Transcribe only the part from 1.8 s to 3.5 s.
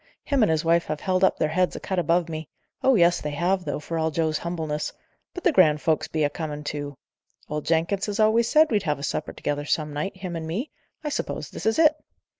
above me oh yes, they